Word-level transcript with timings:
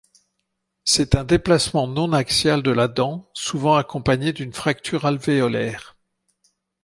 C'est 0.83 1.13
un 1.13 1.23
déplacement 1.23 1.85
non 1.85 2.11
axial 2.11 2.63
de 2.63 2.71
la 2.71 2.87
dent 2.87 3.29
souvent 3.35 3.75
accompagné 3.75 4.33
d'une 4.33 4.51
fracture 4.51 5.05
alvéolaire. 5.05 5.95